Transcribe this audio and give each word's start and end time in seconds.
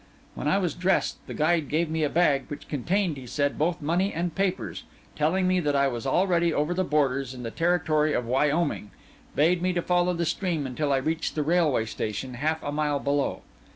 When 0.33 0.47
I 0.47 0.57
was 0.57 0.73
dressed, 0.73 1.17
the 1.27 1.35
guide 1.35 1.69
gave 1.69 1.87
me 1.87 2.01
a 2.03 2.09
bag, 2.09 2.45
which 2.47 2.67
contained, 2.67 3.17
he 3.17 3.27
said, 3.27 3.59
both 3.59 3.83
money 3.83 4.11
and 4.11 4.33
papers; 4.33 4.79
and 5.09 5.15
telling 5.15 5.47
me 5.47 5.59
that 5.59 5.75
I 5.75 5.87
was 5.89 6.07
already 6.07 6.51
over 6.51 6.73
the 6.73 6.83
borders 6.83 7.35
in 7.35 7.43
the 7.43 7.51
territory 7.51 8.13
of 8.13 8.25
Wyoming, 8.25 8.89
bade 9.35 9.61
me 9.61 9.71
follow 9.75 10.13
the 10.15 10.25
stream 10.25 10.65
until 10.65 10.91
I 10.91 10.97
reached 10.97 11.35
the 11.35 11.43
railway 11.43 11.85
station, 11.85 12.33
half 12.33 12.63
a 12.63 12.71
mile 12.71 12.97
below. 12.99 13.43